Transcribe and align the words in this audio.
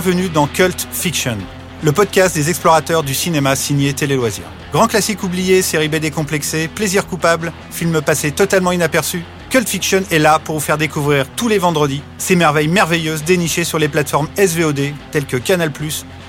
bienvenue 0.00 0.28
dans 0.28 0.46
Cult 0.46 0.86
Fiction, 0.92 1.36
le 1.82 1.90
podcast 1.90 2.32
des 2.32 2.50
explorateurs 2.50 3.02
du 3.02 3.14
cinéma 3.14 3.56
signé 3.56 3.92
Télé 3.94 4.14
Loisirs. 4.14 4.46
Grand 4.70 4.86
classique 4.86 5.24
oublié, 5.24 5.60
série 5.60 5.88
B 5.88 5.96
décomplexée, 5.96 6.68
plaisir 6.68 7.04
coupable, 7.04 7.52
film 7.72 8.00
passé 8.00 8.30
totalement 8.30 8.70
inaperçu, 8.70 9.24
Cult 9.50 9.68
Fiction 9.68 10.04
est 10.12 10.20
là 10.20 10.38
pour 10.38 10.54
vous 10.54 10.60
faire 10.60 10.78
découvrir 10.78 11.26
tous 11.34 11.48
les 11.48 11.58
vendredis 11.58 12.00
ces 12.16 12.36
merveilles 12.36 12.68
merveilleuses 12.68 13.24
dénichées 13.24 13.64
sur 13.64 13.80
les 13.80 13.88
plateformes 13.88 14.28
SVOD 14.36 14.92
telles 15.10 15.26
que 15.26 15.36
Canal+, 15.36 15.72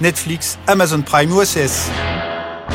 Netflix, 0.02 0.58
Amazon 0.66 1.04
Prime 1.04 1.32
ou 1.32 1.40
OCS. 1.40 1.92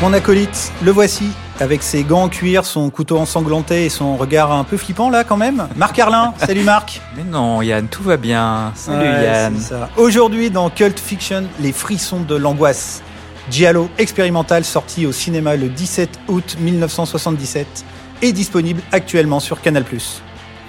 Mon 0.01 0.13
acolyte, 0.13 0.71
le 0.85 0.93
voici, 0.93 1.25
avec 1.61 1.83
ses 1.83 2.03
gants 2.05 2.25
en 2.25 2.29
cuir, 2.29 2.65
son 2.65 2.91
couteau 2.91 3.19
ensanglanté 3.19 3.85
et 3.85 3.89
son 3.89 4.17
regard 4.17 4.53
un 4.53 4.65
peu 4.65 4.77
flippant 4.77 5.11
là 5.11 5.25
quand 5.25 5.37
même. 5.37 5.69
Marc 5.77 5.99
Arlin, 5.99 6.35
salut 6.39 6.63
Marc 6.65 7.01
Mais 7.17 7.25
non, 7.25 7.63
Yann, 7.63 7.89
tout 7.89 8.03
va 8.03 8.17
bien. 8.17 8.73
Salut 8.75 9.09
Ouais, 9.09 9.25
Yann. 9.25 9.57
Aujourd'hui 9.97 10.51
dans 10.51 10.71
Cult 10.71 10.99
Fiction, 10.99 11.45
les 11.61 11.73
frissons 11.73 12.21
de 12.21 12.35
l'angoisse. 12.35 13.03
Giallo 13.51 13.91
expérimental 13.99 14.65
sorti 14.65 15.07
au 15.07 15.13
cinéma 15.13 15.57
le 15.57 15.69
17 15.69 16.21
août 16.29 16.57
1977 16.61 17.85
et 18.23 18.33
disponible 18.33 18.81
actuellement 18.91 19.39
sur 19.41 19.61
Canal+. 19.61 19.85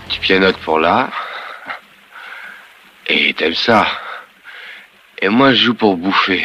Tu 0.10 0.20
pianotes 0.20 0.58
pour 0.58 0.80
l'art. 0.80 1.12
Et 3.08 3.34
t'aimes 3.34 3.54
ça. 3.54 3.86
Et 5.22 5.30
moi, 5.30 5.54
je 5.54 5.66
joue 5.66 5.74
pour 5.74 5.96
bouffer. 5.96 6.44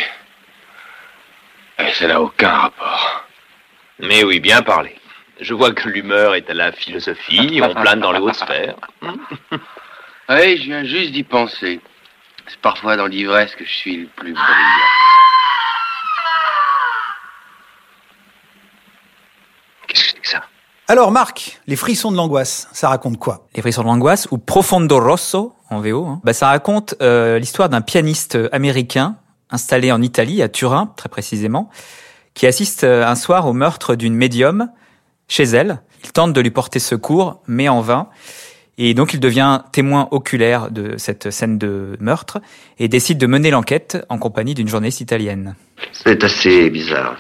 Et 1.79 1.93
ça 1.95 2.07
n'a 2.07 2.20
aucun 2.20 2.51
rapport. 2.51 2.90
Mais 4.03 4.25
oui, 4.25 4.41
bien 4.41 4.63
parlé. 4.63 4.97
Je 5.41 5.55
vois 5.55 5.73
que 5.73 5.89
l'humeur 5.89 6.34
est 6.34 6.48
à 6.51 6.55
la 6.55 6.73
philosophie, 6.73 7.61
on 7.65 7.75
plane 7.75 8.01
dans 8.01 8.12
les 8.12 8.20
hautes 8.20 8.34
sphères. 8.37 8.77
Oui, 10.33 10.59
je 10.59 10.62
viens 10.67 10.84
juste 10.84 11.11
d'y 11.11 11.25
penser. 11.25 11.81
C'est 12.47 12.61
parfois 12.61 12.97
dans 12.97 13.07
l'ivresse 13.09 13.53
que 13.57 13.65
je 13.65 13.73
suis 13.73 13.97
le 13.97 14.07
plus 14.07 14.33
brillant. 14.33 14.47
Qu'est-ce 19.89 20.05
que 20.05 20.11
c'est 20.11 20.20
que 20.20 20.29
ça? 20.29 20.42
Alors 20.87 21.11
Marc, 21.11 21.61
les 21.67 21.77
frissons 21.77 22.12
de 22.12 22.17
l'angoisse, 22.17 22.69
ça 22.73 22.89
raconte 22.89 23.19
quoi? 23.19 23.47
Les 23.55 23.62
frissons 23.62 23.83
de 23.83 23.87
l'angoisse 23.89 24.29
ou 24.31 24.39
Profondo 24.39 25.01
Rosso 25.01 25.55
en 25.69 25.81
VO. 25.81 26.07
hein. 26.07 26.20
Bah, 26.25 26.33
ça 26.33 26.48
raconte 26.48 26.95
euh, 27.03 27.39
l'histoire 27.39 27.69
d'un 27.69 27.81
pianiste 27.81 28.39
américain 28.53 29.17
installé 29.51 29.91
en 29.91 30.01
Italie, 30.01 30.42
à 30.42 30.48
Turin 30.48 30.92
très 30.97 31.09
précisément, 31.09 31.70
qui 32.34 32.47
assiste 32.47 32.84
euh, 32.84 33.05
un 33.06 33.14
soir 33.14 33.47
au 33.47 33.53
meurtre 33.53 33.95
d'une 33.95 34.14
médium 34.14 34.70
chez 35.28 35.45
elle. 35.45 35.81
Il 36.05 36.12
tente 36.12 36.33
de 36.33 36.41
lui 36.41 36.50
porter 36.50 36.78
secours, 36.78 37.42
mais 37.47 37.69
en 37.69 37.81
vain. 37.81 38.09
Et 38.78 38.95
donc 38.95 39.12
il 39.12 39.20
devient 39.20 39.61
témoin 39.73 40.09
oculaire 40.11 40.70
de 40.70 40.97
cette 40.97 41.31
scène 41.31 41.58
de 41.58 41.97
meurtre 42.01 42.39
et 42.78 42.89
décide 42.89 43.19
de 43.19 43.27
mener 43.27 43.51
l'enquête 43.51 43.98
en 44.08 44.17
compagnie 44.17 44.55
d'une 44.55 44.69
journaliste 44.69 45.03
italienne. 45.03 45.55
C'est 45.92 46.25
assez 46.25 46.70
bizarre. 46.70 47.17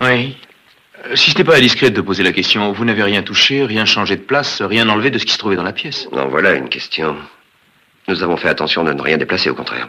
Oui. 0.00 0.36
Euh, 1.06 1.14
Si 1.14 1.30
ce 1.30 1.38
n'est 1.38 1.44
pas 1.44 1.56
indiscret 1.56 1.90
de 1.90 2.00
poser 2.00 2.24
la 2.24 2.32
question, 2.32 2.72
vous 2.72 2.84
n'avez 2.84 3.04
rien 3.04 3.22
touché, 3.22 3.64
rien 3.64 3.84
changé 3.84 4.16
de 4.16 4.22
place, 4.22 4.62
rien 4.62 4.88
enlevé 4.88 5.10
de 5.10 5.18
ce 5.18 5.24
qui 5.24 5.32
se 5.32 5.38
trouvait 5.38 5.54
dans 5.56 5.62
la 5.62 5.72
pièce. 5.72 6.08
Non, 6.10 6.28
voilà 6.28 6.54
une 6.54 6.68
question. 6.68 7.14
Nous 8.08 8.22
avons 8.24 8.36
fait 8.36 8.48
attention 8.48 8.82
de 8.82 8.92
ne 8.92 9.00
rien 9.00 9.16
déplacer, 9.16 9.50
au 9.50 9.54
contraire. 9.54 9.88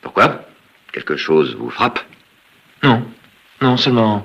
Pourquoi? 0.00 0.40
Quelque 0.92 1.16
chose 1.16 1.54
vous 1.56 1.70
frappe? 1.70 2.00
Non. 2.82 3.04
Non, 3.62 3.76
seulement. 3.76 4.22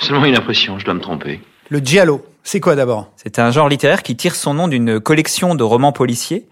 Seulement 0.00 0.24
une 0.26 0.36
impression, 0.36 0.78
je 0.78 0.84
dois 0.84 0.94
me 0.94 1.00
tromper. 1.00 1.40
Le 1.70 1.78
Giallo, 1.78 2.24
c'est 2.44 2.60
quoi 2.60 2.76
d'abord? 2.76 3.10
C'est 3.16 3.38
un 3.38 3.50
genre 3.50 3.68
littéraire 3.68 4.02
qui 4.02 4.16
tire 4.16 4.36
son 4.36 4.54
nom 4.54 4.68
d'une 4.68 5.00
collection 5.00 5.54
de 5.54 5.62
romans 5.64 5.92
policiers 5.92 6.46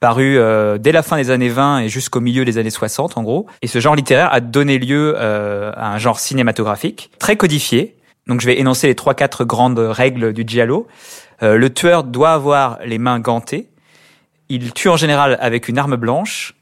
parus 0.00 0.38
euh, 0.40 0.78
dès 0.78 0.92
la 0.92 1.02
fin 1.02 1.16
des 1.16 1.30
années 1.30 1.50
20 1.50 1.80
et 1.80 1.88
jusqu'au 1.88 2.20
milieu 2.20 2.44
des 2.44 2.58
années 2.58 2.70
60 2.70 3.18
en 3.18 3.22
gros. 3.22 3.46
Et 3.62 3.66
ce 3.66 3.78
genre 3.78 3.94
littéraire 3.94 4.32
a 4.32 4.40
donné 4.40 4.78
lieu 4.78 5.14
euh, 5.16 5.72
à 5.76 5.92
un 5.92 5.98
genre 5.98 6.18
cinématographique 6.18 7.10
très 7.18 7.36
codifié. 7.36 7.96
Donc 8.26 8.40
je 8.40 8.46
vais 8.46 8.58
énoncer 8.58 8.86
les 8.86 8.94
trois 8.94 9.14
quatre 9.14 9.44
grandes 9.44 9.78
règles 9.78 10.32
du 10.32 10.44
giallo. 10.46 10.88
Euh, 11.42 11.56
le 11.56 11.72
tueur 11.72 12.04
doit 12.04 12.32
avoir 12.32 12.78
les 12.84 12.98
mains 12.98 13.20
gantées. 13.20 13.68
Il 14.48 14.72
tue 14.72 14.88
en 14.88 14.96
général 14.96 15.38
avec 15.40 15.68
une 15.68 15.78
arme 15.78 15.96
blanche. 15.96 16.54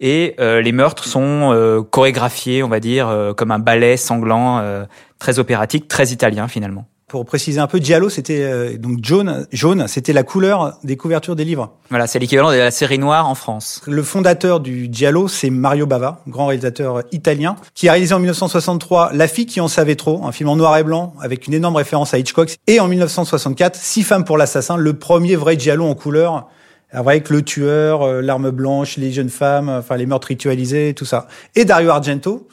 Et 0.00 0.34
euh, 0.40 0.60
les 0.60 0.72
meurtres 0.72 1.04
sont 1.04 1.52
euh, 1.52 1.82
chorégraphiés, 1.82 2.62
on 2.62 2.68
va 2.68 2.80
dire, 2.80 3.08
euh, 3.08 3.32
comme 3.32 3.50
un 3.50 3.58
ballet 3.58 3.96
sanglant, 3.96 4.58
euh, 4.58 4.84
très 5.18 5.38
opératique, 5.38 5.88
très 5.88 6.08
italien 6.08 6.48
finalement. 6.48 6.86
Pour 7.08 7.24
préciser 7.24 7.60
un 7.60 7.68
peu, 7.68 7.78
Giallo, 7.78 8.08
c'était 8.08 8.42
euh, 8.42 8.76
donc 8.78 8.98
jaune, 9.00 9.46
jaune, 9.52 9.86
c'était 9.86 10.12
la 10.12 10.24
couleur 10.24 10.76
des 10.82 10.96
couvertures 10.96 11.36
des 11.36 11.44
livres. 11.44 11.76
Voilà, 11.88 12.08
c'est 12.08 12.18
l'équivalent 12.18 12.50
de 12.50 12.56
la 12.56 12.72
série 12.72 12.98
noire 12.98 13.28
en 13.28 13.36
France. 13.36 13.80
Le 13.86 14.02
fondateur 14.02 14.58
du 14.58 14.88
Giallo, 14.90 15.28
c'est 15.28 15.48
Mario 15.48 15.86
Bava, 15.86 16.20
grand 16.26 16.46
réalisateur 16.46 17.04
italien, 17.12 17.54
qui 17.74 17.88
a 17.88 17.92
réalisé 17.92 18.12
en 18.12 18.18
1963 18.18 19.12
La 19.12 19.28
fille 19.28 19.46
qui 19.46 19.60
en 19.60 19.68
savait 19.68 19.94
trop, 19.94 20.26
un 20.26 20.32
film 20.32 20.48
en 20.48 20.56
noir 20.56 20.76
et 20.78 20.82
blanc 20.82 21.14
avec 21.20 21.46
une 21.46 21.54
énorme 21.54 21.76
référence 21.76 22.12
à 22.12 22.18
Hitchcock, 22.18 22.56
et 22.66 22.80
en 22.80 22.88
1964 22.88 23.76
Six 23.76 24.02
femmes 24.02 24.24
pour 24.24 24.36
l'assassin, 24.36 24.76
le 24.76 24.94
premier 24.94 25.36
vrai 25.36 25.56
Giallo 25.56 25.84
en 25.84 25.94
couleur, 25.94 26.48
avec 26.90 27.30
le 27.30 27.42
tueur, 27.42 28.02
euh, 28.02 28.20
l'arme 28.20 28.50
blanche, 28.50 28.96
les 28.96 29.12
jeunes 29.12 29.28
femmes, 29.30 29.68
euh, 29.68 29.78
enfin 29.80 29.96
les 29.96 30.06
meurtres 30.06 30.28
ritualisés, 30.28 30.94
tout 30.94 31.04
ça. 31.04 31.26
Et 31.54 31.64
Dario 31.64 31.90
Argento, 31.90 32.48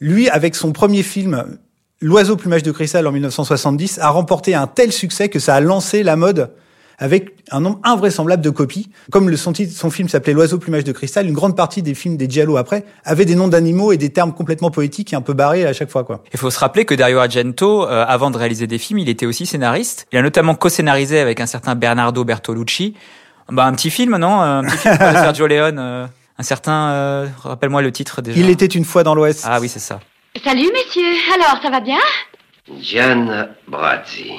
lui, 0.00 0.28
avec 0.28 0.54
son 0.54 0.72
premier 0.72 1.02
film 1.02 1.58
L'oiseau 2.04 2.34
plumage 2.34 2.64
de 2.64 2.72
cristal 2.72 3.06
en 3.06 3.12
1970, 3.12 4.00
a 4.00 4.08
remporté 4.10 4.56
un 4.56 4.66
tel 4.66 4.90
succès 4.90 5.28
que 5.28 5.38
ça 5.38 5.54
a 5.54 5.60
lancé 5.60 6.02
la 6.02 6.16
mode 6.16 6.50
avec 6.98 7.30
un 7.52 7.60
nombre 7.60 7.78
invraisemblable 7.84 8.42
de 8.42 8.50
copies. 8.50 8.90
Comme 9.12 9.30
le, 9.30 9.36
son, 9.36 9.52
titre- 9.52 9.72
son 9.72 9.88
film 9.88 10.08
s'appelait 10.08 10.32
L'oiseau 10.32 10.58
plumage 10.58 10.82
de 10.82 10.90
cristal, 10.90 11.28
une 11.28 11.32
grande 11.32 11.56
partie 11.56 11.80
des 11.80 11.94
films 11.94 12.16
des 12.16 12.28
Giallo 12.28 12.56
après 12.56 12.84
avaient 13.04 13.24
des 13.24 13.36
noms 13.36 13.46
d'animaux 13.46 13.92
et 13.92 13.98
des 13.98 14.10
termes 14.10 14.32
complètement 14.34 14.72
poétiques 14.72 15.12
et 15.12 15.16
un 15.16 15.20
peu 15.20 15.32
barrés 15.32 15.64
à 15.64 15.72
chaque 15.72 15.90
fois. 15.90 16.02
quoi. 16.02 16.24
Il 16.32 16.40
faut 16.40 16.50
se 16.50 16.58
rappeler 16.58 16.84
que 16.84 16.94
Dario 16.94 17.18
Argento, 17.18 17.84
euh, 17.86 18.04
avant 18.06 18.32
de 18.32 18.36
réaliser 18.36 18.66
des 18.66 18.78
films, 18.78 18.98
il 18.98 19.08
était 19.08 19.26
aussi 19.26 19.46
scénariste. 19.46 20.06
Il 20.12 20.18
a 20.18 20.22
notamment 20.22 20.56
co-scénarisé 20.56 21.20
avec 21.20 21.38
un 21.40 21.46
certain 21.46 21.76
Bernardo 21.76 22.24
Bertolucci. 22.24 22.94
Bah, 23.52 23.66
un 23.66 23.74
petit 23.74 23.90
film, 23.90 24.16
non 24.16 24.40
Un 24.40 24.64
petit 24.64 24.78
film 24.78 24.94
de 24.94 24.98
Sergio 25.12 25.46
Leone. 25.46 25.78
euh, 25.78 26.06
un 26.38 26.42
certain, 26.42 26.88
euh, 26.92 27.26
rappelle-moi 27.44 27.82
le 27.82 27.92
titre 27.92 28.22
déjà. 28.22 28.40
Il 28.40 28.48
était 28.48 28.64
une 28.66 28.86
fois 28.86 29.02
dans 29.04 29.14
l'Ouest. 29.14 29.44
Ah 29.46 29.58
oui, 29.60 29.68
c'est 29.68 29.78
ça. 29.78 30.00
Salut, 30.42 30.70
messieurs. 30.72 31.12
Alors, 31.34 31.60
ça 31.62 31.68
va 31.68 31.80
bien? 31.80 31.98
Gian 32.80 33.48
Brazzi. 33.68 34.30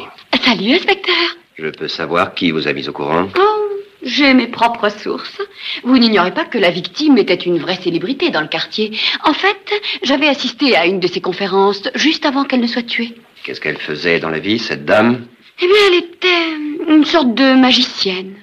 Salut, 0.44 0.74
inspecteur. 0.74 1.14
Je 1.60 1.68
peux 1.68 1.88
savoir 1.88 2.34
qui 2.34 2.50
vous 2.50 2.68
a 2.68 2.74
mis 2.74 2.90
au 2.90 2.92
courant? 2.92 3.28
Oh, 3.38 3.70
j'ai 4.02 4.34
mes 4.34 4.48
propres 4.48 4.90
sources. 4.90 5.40
Vous 5.84 6.00
n'ignorez 6.00 6.32
pas 6.34 6.46
que 6.46 6.58
la 6.58 6.72
victime 6.72 7.20
était 7.20 7.36
une 7.36 7.60
vraie 7.60 7.76
célébrité 7.84 8.32
dans 8.32 8.42
le 8.42 8.48
quartier. 8.48 8.98
En 9.24 9.34
fait, 9.34 9.72
j'avais 10.02 10.28
assisté 10.28 10.76
à 10.76 10.88
une 10.88 11.00
de 11.00 11.08
ses 11.08 11.22
conférences 11.22 11.84
juste 11.94 12.26
avant 12.26 12.46
qu'elle 12.46 12.62
ne 12.62 12.68
soit 12.68 12.82
tuée. 12.88 13.14
Qu'est-ce 13.44 13.62
qu'elle 13.62 13.78
faisait 13.78 14.20
dans 14.20 14.30
la 14.30 14.40
vie, 14.40 14.58
cette 14.58 14.86
dame? 14.86 15.28
Eh 15.62 15.68
bien, 15.68 15.76
elle 15.90 16.00
était 16.00 16.92
une 16.92 17.06
sorte 17.06 17.36
de 17.36 17.54
magicienne. 17.54 18.34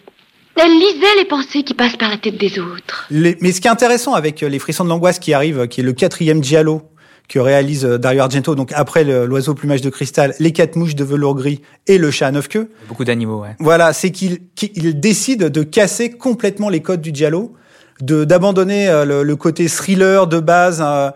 Elle 0.56 0.72
lisait 0.72 1.16
les 1.18 1.24
pensées 1.24 1.62
qui 1.62 1.74
passent 1.74 1.96
par 1.96 2.10
la 2.10 2.18
tête 2.18 2.36
des 2.38 2.58
autres. 2.58 3.06
Les- 3.10 3.36
mais 3.40 3.52
ce 3.52 3.60
qui 3.60 3.68
est 3.68 3.70
intéressant 3.70 4.14
avec 4.14 4.42
euh, 4.42 4.48
les 4.48 4.58
frissons 4.58 4.84
de 4.84 4.88
l'angoisse 4.90 5.18
qui 5.18 5.32
arrivent, 5.32 5.66
qui 5.68 5.80
est 5.80 5.84
le 5.84 5.92
quatrième 5.92 6.42
Giallo 6.44 6.82
que 7.28 7.38
réalise 7.38 7.84
euh, 7.84 7.96
Dario 7.98 8.20
Argento, 8.22 8.54
donc 8.56 8.72
après 8.74 9.04
l'oiseau 9.04 9.54
plumage 9.54 9.80
de 9.80 9.88
cristal, 9.90 10.34
les 10.40 10.52
quatre 10.52 10.76
mouches 10.76 10.96
de 10.96 11.04
velours 11.04 11.36
gris 11.36 11.62
et 11.86 11.96
le 11.96 12.10
chat 12.10 12.26
à 12.26 12.30
neuf 12.32 12.48
queues. 12.48 12.68
Beaucoup 12.88 13.04
d'animaux, 13.04 13.40
ouais. 13.40 13.54
Voilà, 13.60 13.92
c'est 13.92 14.10
qu'il 14.10 14.40
qu'il 14.56 14.98
décide 14.98 15.44
de 15.44 15.62
casser 15.62 16.10
complètement 16.10 16.68
les 16.68 16.82
codes 16.82 17.00
du 17.00 17.10
Giallo, 17.14 17.54
de 18.00 18.24
d'abandonner 18.24 18.88
euh, 18.88 19.04
le, 19.04 19.22
le 19.22 19.36
côté 19.36 19.68
thriller 19.68 20.26
de 20.26 20.40
base, 20.40 20.82
euh, 20.84 21.10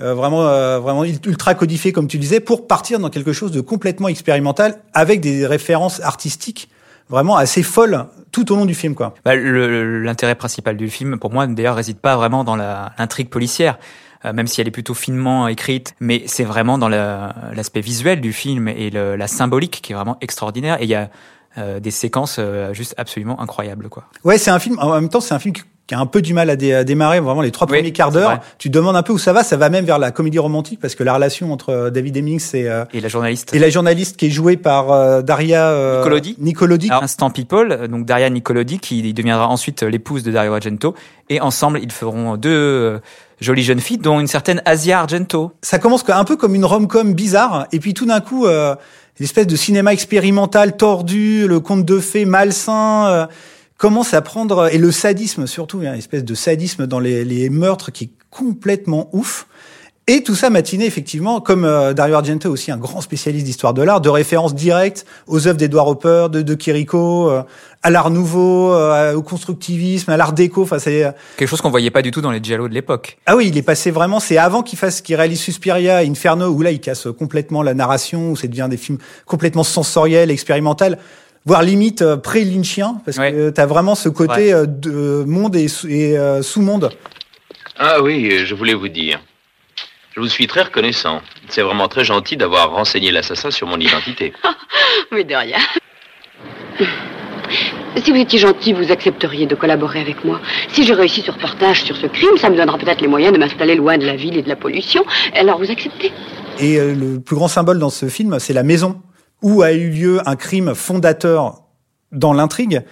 euh, 0.00 0.14
vraiment 0.14 0.46
euh, 0.46 0.78
vraiment 0.78 1.04
ultra 1.04 1.54
codifié 1.54 1.90
comme 1.92 2.06
tu 2.06 2.18
disais, 2.18 2.38
pour 2.40 2.66
partir 2.68 2.98
dans 3.00 3.10
quelque 3.10 3.32
chose 3.32 3.50
de 3.50 3.60
complètement 3.60 4.08
expérimental 4.08 4.78
avec 4.94 5.20
des 5.20 5.46
références 5.46 6.00
artistiques 6.00 6.68
vraiment 7.08 7.36
assez 7.36 7.62
folles 7.62 8.06
tout 8.32 8.52
au 8.52 8.56
long 8.56 8.66
du 8.66 8.74
film, 8.74 8.94
quoi. 8.94 9.14
Bah, 9.24 9.34
L'intérêt 9.36 10.34
principal 10.34 10.76
du 10.76 10.90
film, 10.90 11.18
pour 11.18 11.32
moi, 11.32 11.46
d'ailleurs, 11.46 11.76
réside 11.76 11.98
pas 11.98 12.16
vraiment 12.16 12.44
dans 12.44 12.56
l'intrigue 12.56 13.28
policière, 13.30 13.78
euh, 14.24 14.32
même 14.32 14.46
si 14.46 14.60
elle 14.60 14.68
est 14.68 14.72
plutôt 14.72 14.94
finement 14.94 15.48
écrite, 15.48 15.94
mais 16.00 16.24
c'est 16.26 16.44
vraiment 16.44 16.78
dans 16.78 16.88
la- 16.88 17.34
l'aspect 17.54 17.80
visuel 17.80 18.20
du 18.20 18.32
film 18.32 18.68
et 18.68 18.90
le- 18.90 19.16
la 19.16 19.26
symbolique 19.28 19.80
qui 19.82 19.92
est 19.92 19.94
vraiment 19.94 20.18
extraordinaire. 20.20 20.80
Et 20.80 20.84
il 20.84 20.90
y 20.90 20.94
a 20.94 21.08
euh, 21.58 21.80
des 21.80 21.90
séquences 21.90 22.36
euh, 22.38 22.74
juste 22.74 22.94
absolument 22.98 23.40
incroyables, 23.40 23.88
quoi. 23.88 24.04
Ouais, 24.24 24.36
c'est 24.36 24.50
un 24.50 24.58
film. 24.58 24.78
En 24.78 24.92
même 24.92 25.08
temps, 25.08 25.20
c'est 25.22 25.32
un 25.32 25.38
film 25.38 25.54
qui 25.86 25.94
a 25.94 26.00
un 26.00 26.06
peu 26.06 26.20
du 26.20 26.34
mal 26.34 26.50
à, 26.50 26.56
dé- 26.56 26.74
à 26.74 26.84
démarrer. 26.84 27.20
Vraiment, 27.20 27.42
les 27.42 27.50
trois 27.52 27.66
Oui, 27.70 27.78
premiers 27.78 27.92
quarts 27.92 28.10
d'heure, 28.10 28.40
tu 28.58 28.68
te 28.70 28.74
demandes 28.76 28.96
un 28.96 29.02
peu 29.02 29.12
où 29.12 29.18
ça 29.18 29.32
va. 29.32 29.44
Ça 29.44 29.56
va 29.56 29.68
même 29.68 29.84
vers 29.84 29.98
la 30.00 30.10
comédie 30.10 30.38
romantique 30.38 30.80
parce 30.80 30.94
que 30.94 31.04
la 31.04 31.14
relation 31.14 31.52
entre 31.52 31.70
euh, 31.70 31.90
David 31.90 32.16
Hemmings 32.16 32.54
et, 32.54 32.68
euh, 32.68 32.84
Et 32.92 33.00
la 33.00 33.08
journaliste. 33.08 33.54
et 33.54 33.58
la 33.58 33.70
journaliste 33.70 34.16
qui 34.16 34.26
est 34.26 34.30
jouée 34.30 34.56
par 34.56 34.90
euh, 34.90 35.22
Daria 35.22 35.68
euh, 35.68 35.98
Nicolodi. 35.98 36.36
Nicolodi. 36.38 36.88
Alors, 36.90 37.02
Instant 37.04 37.30
People, 37.30 37.88
donc 37.88 38.04
Daria 38.04 38.28
Nicolodi, 38.30 38.78
qui 38.80 39.12
deviendra 39.12 39.46
ensuite 39.48 39.82
euh, 39.84 39.88
l'épouse 39.90 40.22
de 40.24 40.32
Dario 40.32 40.52
Argento, 40.54 40.94
et 41.30 41.40
ensemble 41.40 41.78
ils 41.82 41.92
feront 41.92 42.36
deux 42.36 43.00
jolies 43.40 43.62
jeunes 43.62 43.80
filles, 43.80 43.98
dont 43.98 44.18
une 44.18 44.26
certaine 44.26 44.62
Asia 44.64 44.98
Argento. 45.00 45.52
ça 45.62 45.78
commence 45.78 46.04
un 46.08 46.24
peu 46.24 46.36
comme 46.36 46.54
une 46.54 46.64
rom-com 46.64 47.12
bizarre, 47.14 47.66
et 47.72 47.78
puis 47.80 47.94
tout 47.94 48.06
d'un 48.06 48.20
coup, 48.20 48.46
euh, 48.46 48.74
l'espèce 49.20 49.46
de 49.46 49.56
cinéma 49.56 49.92
expérimental 49.92 50.76
tordu, 50.76 51.46
le 51.46 51.60
conte 51.60 51.84
de 51.84 51.98
fées 52.00 52.24
malsain, 52.24 53.06
euh, 53.08 53.26
commence 53.76 54.14
à 54.14 54.22
prendre 54.22 54.72
et 54.72 54.78
le 54.78 54.90
sadisme 54.90 55.46
surtout, 55.46 55.80
il 55.82 55.84
y 55.84 55.88
a 55.88 55.92
une 55.92 55.98
espèce 55.98 56.24
de 56.24 56.34
sadisme 56.34 56.86
dans 56.86 57.00
les, 57.00 57.24
les 57.24 57.50
meurtres 57.50 57.90
qui 57.90 58.04
est 58.04 58.10
complètement 58.30 59.08
ouf. 59.12 59.46
Et 60.08 60.22
tout 60.22 60.36
ça 60.36 60.50
matiné 60.50 60.86
effectivement, 60.86 61.40
comme 61.40 61.64
euh, 61.64 61.92
Dario 61.92 62.14
Argento 62.14 62.48
aussi 62.48 62.70
un 62.70 62.76
grand 62.76 63.00
spécialiste 63.00 63.44
d'histoire 63.44 63.74
de 63.74 63.82
l'art, 63.82 64.00
de 64.00 64.08
références 64.08 64.54
directes 64.54 65.04
aux 65.26 65.48
œuvres 65.48 65.56
d'Edouard 65.56 65.88
Hopper, 65.88 66.28
de, 66.30 66.42
de 66.42 66.54
Chirico, 66.54 67.28
euh, 67.28 67.42
à 67.82 67.90
l'art 67.90 68.10
nouveau, 68.10 68.72
euh, 68.72 69.14
au 69.14 69.22
constructivisme, 69.22 70.08
à 70.12 70.16
l'art 70.16 70.32
déco. 70.32 70.62
Enfin, 70.62 70.78
c'est 70.78 71.12
quelque 71.36 71.48
chose 71.48 71.60
qu'on 71.60 71.70
voyait 71.70 71.90
pas 71.90 72.02
du 72.02 72.12
tout 72.12 72.20
dans 72.20 72.30
les 72.30 72.40
giallo 72.40 72.68
de 72.68 72.74
l'époque. 72.74 73.18
Ah 73.26 73.34
oui, 73.34 73.48
il 73.48 73.58
est 73.58 73.62
passé 73.62 73.90
vraiment. 73.90 74.20
C'est 74.20 74.38
avant 74.38 74.62
qu'il 74.62 74.78
fasse, 74.78 75.00
qu'il 75.00 75.16
réalise 75.16 75.40
Suspiria, 75.40 75.98
Inferno, 75.98 76.50
où 76.50 76.62
là 76.62 76.70
il 76.70 76.78
casse 76.78 77.08
complètement 77.18 77.64
la 77.64 77.74
narration, 77.74 78.30
où 78.30 78.36
ça 78.36 78.46
devient 78.46 78.68
des 78.70 78.76
films 78.76 78.98
complètement 79.24 79.64
sensoriels, 79.64 80.30
expérimentaux 80.30 80.94
voire 81.46 81.62
limite 81.62 82.04
pré-lynchien, 82.16 83.00
parce 83.04 83.16
que 83.16 83.50
tu 83.50 83.60
as 83.60 83.66
vraiment 83.66 83.94
ce 83.94 84.08
côté 84.08 84.52
de 84.52 85.24
monde 85.26 85.56
et, 85.56 85.68
et 85.88 86.42
sous-monde. 86.42 86.90
Ah 87.78 88.02
oui, 88.02 88.44
je 88.44 88.54
voulais 88.54 88.74
vous 88.74 88.88
dire. 88.88 89.20
Je 90.16 90.20
vous 90.22 90.28
suis 90.28 90.46
très 90.46 90.62
reconnaissant. 90.62 91.20
C'est 91.50 91.60
vraiment 91.60 91.88
très 91.88 92.02
gentil 92.02 92.38
d'avoir 92.38 92.70
renseigné 92.70 93.10
l'assassin 93.10 93.50
sur 93.50 93.66
mon 93.66 93.78
identité. 93.78 94.32
Mais 95.12 95.24
de 95.24 95.34
rien. 95.34 95.58
Si 98.02 98.10
vous 98.10 98.16
étiez 98.16 98.38
gentil, 98.38 98.72
vous 98.72 98.90
accepteriez 98.90 99.46
de 99.46 99.54
collaborer 99.54 100.00
avec 100.00 100.24
moi. 100.24 100.40
Si 100.72 100.84
je 100.84 100.94
réussis 100.94 101.20
ce 101.20 101.30
reportage 101.30 101.84
sur 101.84 101.96
ce 101.96 102.06
crime, 102.06 102.38
ça 102.38 102.48
me 102.48 102.56
donnera 102.56 102.78
peut-être 102.78 103.02
les 103.02 103.08
moyens 103.08 103.34
de 103.34 103.38
m'installer 103.38 103.74
loin 103.74 103.98
de 103.98 104.06
la 104.06 104.16
ville 104.16 104.38
et 104.38 104.42
de 104.42 104.48
la 104.48 104.56
pollution. 104.56 105.04
Alors 105.34 105.58
vous 105.58 105.70
acceptez? 105.70 106.12
Et 106.60 106.78
euh, 106.78 106.94
le 106.94 107.20
plus 107.20 107.36
grand 107.36 107.48
symbole 107.48 107.78
dans 107.78 107.90
ce 107.90 108.06
film, 108.08 108.38
c'est 108.38 108.54
la 108.54 108.62
maison 108.62 109.00
où 109.42 109.62
a 109.62 109.72
eu 109.72 109.90
lieu 109.90 110.20
un 110.28 110.36
crime 110.36 110.74
fondateur 110.74 111.62
dans 112.12 112.32
l'intrigue 112.32 112.82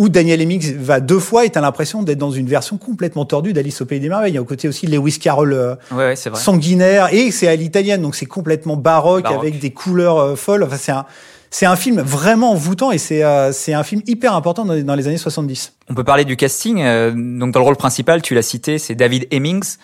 où 0.00 0.08
Daniel 0.08 0.40
Hemmings 0.40 0.76
va 0.76 0.98
deux 0.98 1.18
fois 1.18 1.44
et 1.44 1.50
t'as 1.50 1.60
l'impression 1.60 2.02
d'être 2.02 2.16
dans 2.16 2.30
une 2.30 2.46
version 2.46 2.78
complètement 2.78 3.26
tordue 3.26 3.52
d'Alice 3.52 3.82
au 3.82 3.84
Pays 3.84 4.00
des 4.00 4.08
Merveilles. 4.08 4.32
Il 4.32 4.34
y 4.34 4.38
a 4.38 4.40
au 4.40 4.46
côté 4.46 4.66
aussi 4.66 4.86
Lewis 4.86 5.18
Carroll 5.18 5.52
euh, 5.52 5.74
ouais, 5.92 6.16
sanguinaire 6.16 7.12
et 7.12 7.30
c'est 7.30 7.48
à 7.48 7.54
l'italienne, 7.54 8.00
donc 8.00 8.14
c'est 8.14 8.24
complètement 8.24 8.78
baroque, 8.78 9.26
avec 9.26 9.58
des 9.58 9.72
couleurs 9.72 10.16
euh, 10.16 10.36
folles. 10.36 10.62
Enfin, 10.62 10.78
c'est 10.78 10.92
un, 10.92 11.04
c'est 11.50 11.66
un 11.66 11.76
film 11.76 12.00
vraiment 12.00 12.52
envoûtant 12.52 12.92
et 12.92 12.96
c'est 12.96 13.22
euh, 13.22 13.52
c'est 13.52 13.74
un 13.74 13.82
film 13.82 14.00
hyper 14.06 14.34
important 14.34 14.64
dans, 14.64 14.82
dans, 14.82 14.94
les 14.94 15.06
années 15.06 15.18
70. 15.18 15.74
On 15.90 15.94
peut 15.94 16.02
parler 16.02 16.24
du 16.24 16.34
casting. 16.34 16.78
donc 16.78 17.52
dans 17.52 17.60
le 17.60 17.66
rôle 17.66 17.76
principal, 17.76 18.22
tu 18.22 18.34
l'as 18.34 18.40
cité, 18.40 18.78
c'est 18.78 18.94
David 18.94 19.26
Hemmings, 19.30 19.76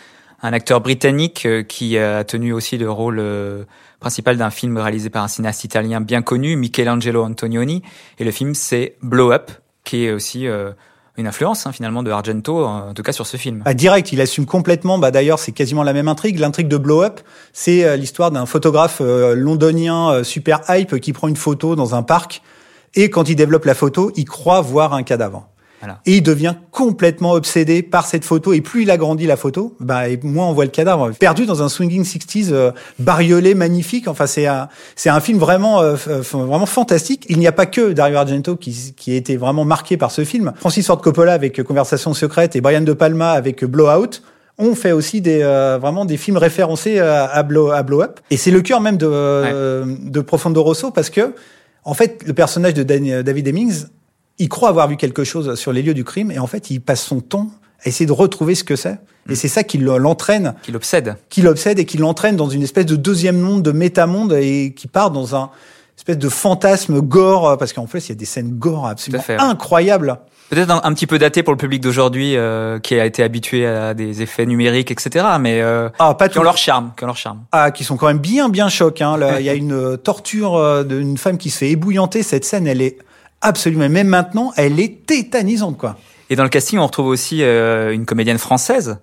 un 0.42 0.54
acteur 0.54 0.80
britannique 0.80 1.46
qui 1.68 1.98
a 1.98 2.24
tenu 2.24 2.54
aussi 2.54 2.78
le 2.78 2.90
rôle 2.90 3.22
principal 4.00 4.36
d'un 4.36 4.50
film 4.50 4.76
réalisé 4.78 5.10
par 5.10 5.24
un 5.24 5.28
cinéaste 5.28 5.64
italien 5.64 6.00
bien 6.00 6.22
connu, 6.22 6.56
Michelangelo 6.56 7.24
Antonioni. 7.24 7.82
Et 8.18 8.24
le 8.24 8.30
film, 8.30 8.54
c'est 8.54 8.96
Blow 9.02 9.32
Up, 9.32 9.50
qui 9.84 10.04
est 10.04 10.12
aussi 10.12 10.46
euh, 10.46 10.70
une 11.16 11.26
influence 11.26 11.66
hein, 11.66 11.72
finalement 11.72 12.02
de 12.02 12.10
Argento, 12.10 12.64
en 12.64 12.94
tout 12.94 13.02
cas 13.02 13.12
sur 13.12 13.26
ce 13.26 13.36
film. 13.36 13.62
Bah, 13.64 13.74
direct, 13.74 14.12
il 14.12 14.20
assume 14.20 14.46
complètement. 14.46 14.98
Bah 14.98 15.10
d'ailleurs, 15.10 15.38
c'est 15.38 15.52
quasiment 15.52 15.82
la 15.82 15.92
même 15.92 16.08
intrigue. 16.08 16.38
L'intrigue 16.38 16.68
de 16.68 16.76
Blow 16.76 17.02
Up, 17.02 17.20
c'est 17.52 17.84
euh, 17.84 17.96
l'histoire 17.96 18.30
d'un 18.30 18.46
photographe 18.46 18.98
euh, 19.00 19.34
londonien 19.34 20.22
super 20.24 20.60
hype 20.68 21.00
qui 21.00 21.12
prend 21.12 21.28
une 21.28 21.36
photo 21.36 21.76
dans 21.76 21.94
un 21.94 22.02
parc 22.02 22.42
et 22.96 23.10
quand 23.10 23.28
il 23.28 23.36
développe 23.36 23.66
la 23.66 23.74
photo, 23.74 24.10
il 24.16 24.24
croit 24.24 24.62
voir 24.62 24.94
un 24.94 25.02
cadavre. 25.02 25.48
Et 26.06 26.16
il 26.16 26.22
devient 26.22 26.54
complètement 26.70 27.32
obsédé 27.32 27.82
par 27.82 28.06
cette 28.06 28.24
photo. 28.24 28.52
Et 28.52 28.60
plus 28.60 28.82
il 28.82 28.90
agrandit 28.90 29.26
la 29.26 29.36
photo, 29.36 29.76
bah, 29.80 30.08
et 30.08 30.18
moins 30.22 30.46
on 30.46 30.52
voit 30.52 30.64
le 30.64 30.70
cadavre. 30.70 31.10
Perdu 31.12 31.46
dans 31.46 31.62
un 31.62 31.68
swinging 31.68 32.04
60s 32.04 32.48
euh, 32.52 32.70
bariolé, 32.98 33.54
magnifique. 33.54 34.08
Enfin, 34.08 34.26
c'est 34.26 34.46
un, 34.46 34.68
c'est 34.94 35.10
un 35.10 35.20
film 35.20 35.38
vraiment, 35.38 35.80
euh, 35.80 35.94
vraiment 36.32 36.66
fantastique. 36.66 37.26
Il 37.28 37.38
n'y 37.38 37.46
a 37.46 37.52
pas 37.52 37.66
que 37.66 37.92
Dario 37.92 38.16
Argento 38.16 38.56
qui, 38.56 38.94
qui 38.96 39.12
a 39.12 39.16
été 39.16 39.36
vraiment 39.36 39.64
marqué 39.64 39.96
par 39.96 40.10
ce 40.10 40.24
film. 40.24 40.52
Francis 40.56 40.86
Ford 40.86 41.00
Coppola 41.00 41.32
avec 41.32 41.62
Conversation 41.62 42.14
secrète 42.14 42.56
et 42.56 42.60
Brian 42.60 42.82
De 42.82 42.92
Palma 42.92 43.30
avec 43.30 43.64
Blowout 43.64 44.22
ont 44.58 44.74
fait 44.74 44.92
aussi 44.92 45.20
des 45.20 45.42
euh, 45.42 45.78
vraiment 45.78 46.06
des 46.06 46.16
films 46.16 46.38
référencés 46.38 46.98
à, 46.98 47.42
Blow, 47.42 47.70
à 47.70 47.82
Blow 47.82 48.02
Up. 48.02 48.20
Et 48.30 48.38
c'est 48.38 48.50
le 48.50 48.62
cœur 48.62 48.80
même 48.80 48.96
de, 48.96 49.84
de 49.84 50.20
Profondo 50.20 50.62
Rosso 50.62 50.90
parce 50.90 51.10
que 51.10 51.34
en 51.86 51.94
fait, 51.94 52.24
le 52.26 52.34
personnage 52.34 52.74
de 52.74 52.82
David 52.82 53.46
Hemmings 53.46 53.84
il 54.38 54.48
croit 54.48 54.68
avoir 54.68 54.88
vu 54.88 54.96
quelque 54.96 55.24
chose 55.24 55.54
sur 55.54 55.72
les 55.72 55.82
lieux 55.82 55.94
du 55.94 56.04
crime 56.04 56.30
et 56.30 56.38
en 56.38 56.46
fait, 56.46 56.70
il 56.70 56.80
passe 56.80 57.02
son 57.02 57.20
temps 57.20 57.50
à 57.84 57.88
essayer 57.88 58.06
de 58.06 58.12
retrouver 58.12 58.54
ce 58.54 58.64
que 58.64 58.76
c'est. 58.76 58.98
Et 59.28 59.32
mm. 59.32 59.36
c'est 59.36 59.48
ça 59.48 59.64
qui 59.64 59.78
l'entraîne. 59.78 60.54
Qui 60.62 60.72
l'obsède. 60.72 61.16
Qui 61.28 61.42
l'obsède 61.42 61.78
et 61.78 61.84
qui 61.84 61.98
l'entraîne 61.98 62.36
dans 62.36 62.48
une 62.48 62.62
espèce 62.62 62.86
de 62.86 62.96
deuxième 62.96 63.38
monde, 63.38 63.62
de 63.62 63.72
métamonde 63.72 64.32
et 64.34 64.74
qui 64.74 64.88
part 64.88 65.10
dans 65.10 65.34
un 65.36 65.50
espèce 65.96 66.18
de 66.18 66.28
fantasme 66.28 67.00
gore, 67.00 67.56
parce 67.58 67.72
qu'en 67.72 67.86
fait, 67.86 67.98
il 67.98 68.08
y 68.10 68.12
a 68.12 68.16
des 68.16 68.26
scènes 68.26 68.50
gore 68.50 68.86
absolument 68.86 69.22
incroyables. 69.38 70.18
Peut-être 70.50 70.70
un, 70.70 70.94
petit 70.94 71.08
peu 71.08 71.18
daté 71.18 71.42
pour 71.42 71.52
le 71.52 71.58
public 71.58 71.82
d'aujourd'hui, 71.82 72.36
euh, 72.36 72.78
qui 72.78 73.00
a 73.00 73.04
été 73.04 73.24
habitué 73.24 73.66
à 73.66 73.94
des 73.94 74.22
effets 74.22 74.46
numériques, 74.46 74.92
etc. 74.92 75.26
Mais 75.40 75.60
euh, 75.60 75.88
ah, 75.98 76.14
pas 76.14 76.28
qui 76.28 76.38
ont 76.38 76.44
leur 76.44 76.56
charme, 76.56 76.92
qui 76.96 77.02
ont 77.02 77.08
leur 77.08 77.16
charme. 77.16 77.40
Ah, 77.50 77.72
qui 77.72 77.82
sont 77.82 77.96
quand 77.96 78.06
même 78.06 78.20
bien, 78.20 78.48
bien 78.48 78.68
chocs. 78.68 79.00
Hein. 79.00 79.18
il 79.40 79.44
y 79.44 79.48
a 79.48 79.54
une 79.54 79.98
torture 79.98 80.54
euh, 80.54 80.84
d'une 80.84 81.18
femme 81.18 81.36
qui 81.36 81.50
se 81.50 81.58
fait 81.58 81.70
ébouillanter. 81.70 82.22
Cette 82.22 82.44
scène, 82.44 82.68
elle 82.68 82.80
est 82.80 82.98
absolument. 83.40 83.88
Même 83.88 84.08
maintenant, 84.08 84.52
elle 84.56 84.80
est 84.80 85.06
tétanisante, 85.06 85.78
quoi. 85.78 85.96
Et 86.30 86.36
dans 86.36 86.42
le 86.42 86.48
casting, 86.48 86.78
on 86.78 86.86
retrouve 86.86 87.06
aussi 87.06 87.42
euh, 87.42 87.92
une 87.92 88.04
comédienne 88.04 88.38
française, 88.38 88.98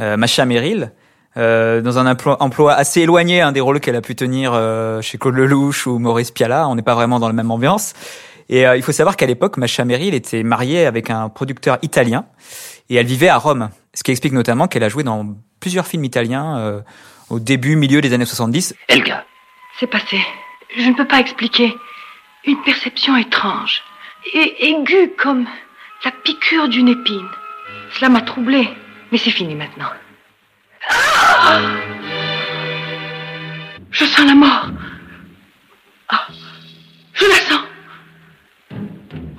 euh, 0.00 0.16
Macha 0.16 0.44
Merrill, 0.44 0.92
euh, 1.36 1.80
dans 1.80 1.98
un 1.98 2.06
emploi, 2.06 2.74
assez 2.74 3.00
éloigné 3.00 3.40
hein, 3.40 3.52
des 3.52 3.60
rôles 3.60 3.80
qu'elle 3.80 3.96
a 3.96 4.00
pu 4.00 4.14
tenir 4.14 4.52
euh, 4.54 5.00
chez 5.00 5.18
Claude 5.18 5.34
Lelouch 5.34 5.86
ou 5.86 5.98
Maurice 5.98 6.30
Piala. 6.30 6.68
On 6.68 6.74
n'est 6.74 6.82
pas 6.82 6.94
vraiment 6.94 7.18
dans 7.18 7.26
la 7.26 7.32
même 7.32 7.50
ambiance. 7.50 7.94
Et 8.48 8.66
euh, 8.66 8.76
il 8.76 8.82
faut 8.82 8.92
savoir 8.92 9.16
qu'à 9.16 9.26
l'époque, 9.26 9.56
Macha 9.56 9.84
Merrill 9.84 10.14
était 10.14 10.42
mariée 10.42 10.86
avec 10.86 11.10
un 11.10 11.28
producteur 11.28 11.78
italien 11.82 12.26
et 12.88 12.96
elle 12.96 13.06
vivait 13.06 13.28
à 13.28 13.38
Rome. 13.38 13.70
Ce 13.94 14.02
qui 14.02 14.10
explique 14.10 14.32
notamment 14.32 14.68
qu'elle 14.68 14.84
a 14.84 14.88
joué 14.88 15.02
dans 15.02 15.34
plusieurs 15.60 15.86
films 15.86 16.04
italiens 16.04 16.82
au 17.30 17.38
début, 17.38 17.76
milieu 17.76 18.00
des 18.00 18.12
années 18.12 18.26
70. 18.26 18.74
Elga. 18.88 19.24
C'est 19.80 19.86
passé. 19.86 20.18
Je 20.76 20.88
ne 20.88 20.94
peux 20.94 21.06
pas 21.06 21.20
expliquer 21.20 21.74
une 22.46 22.62
perception 22.62 23.16
étrange 23.16 23.82
et 24.32 24.68
aiguë 24.68 25.12
comme 25.18 25.46
la 26.04 26.10
piqûre 26.10 26.68
d'une 26.68 26.88
épine. 26.88 27.28
Cela 27.94 28.08
m'a 28.08 28.20
troublée, 28.20 28.68
mais 29.10 29.18
c'est 29.18 29.30
fini 29.30 29.54
maintenant. 29.54 29.88
Ah 30.88 31.60
je 33.94 34.04
sens 34.04 34.26
la 34.26 34.34
mort. 34.34 34.70
Ah, 36.08 36.26
je 37.12 37.24
la 37.26 37.34
sens. 37.34 37.60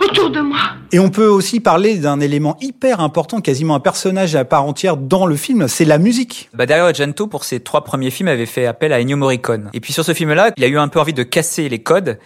Autour 0.01 0.29
de 0.29 0.39
moi. 0.39 0.59
Et 0.93 0.99
on 0.99 1.09
peut 1.09 1.27
aussi 1.27 1.59
parler 1.59 1.97
d'un 1.97 2.21
élément 2.21 2.55
hyper 2.61 3.01
important, 3.01 3.41
quasiment 3.41 3.75
un 3.75 3.81
personnage 3.81 4.33
à 4.37 4.45
part 4.45 4.63
entière 4.63 4.95
dans 4.95 5.25
le 5.25 5.35
film, 5.35 5.67
c'est 5.67 5.83
la 5.83 5.97
musique. 5.97 6.49
Bah 6.53 6.65
Dario 6.65 6.85
Argento, 6.85 7.27
pour 7.27 7.43
ses 7.43 7.59
trois 7.59 7.83
premiers 7.83 8.11
films, 8.11 8.29
avait 8.29 8.45
fait 8.45 8.65
appel 8.65 8.93
à 8.93 9.01
Ennio 9.01 9.17
Morricone. 9.17 9.69
Et 9.73 9.81
puis 9.81 9.91
sur 9.91 10.05
ce 10.05 10.13
film-là, 10.13 10.51
il 10.55 10.63
a 10.63 10.67
eu 10.67 10.77
un 10.77 10.87
peu 10.87 11.01
envie 11.01 11.13
de 11.13 11.23
casser 11.23 11.67
les 11.67 11.79
codes 11.79 12.17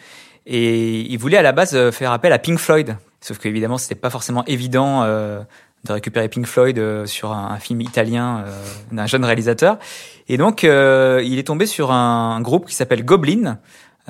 et 0.46 1.02
il 1.02 1.18
voulait 1.18 1.38
à 1.38 1.42
la 1.42 1.52
base 1.52 1.76
euh, 1.76 1.92
faire 1.92 2.12
appel 2.12 2.34
à 2.34 2.40
Pink 2.40 2.60
Floyd. 2.60 2.98
Sauf 3.22 3.38
qu'évidemment, 3.38 3.78
c'était 3.78 3.96
pas 3.96 4.10
forcément 4.10 4.44
évident 4.46 5.04
euh, 5.04 5.42
de 5.86 5.94
récupérer 5.94 6.30
Pink 6.30 6.46
Floyd 6.46 6.80
euh, 6.80 7.06
sur 7.06 7.32
un, 7.32 7.58
film 7.58 7.82
italien 7.82 8.46
d'un 8.92 9.06
jeune 9.06 9.26
réalisateur. 9.26 9.78
Et 10.28 10.38
donc, 10.38 10.64
il 10.64 11.40
est 11.40 11.48
tombé 11.48 11.66
sur 11.66 11.92
un 11.92 12.40
groupe 12.42 12.68
qui 12.68 12.76
s'appelle 12.76 13.04
Goblin, 13.04 13.60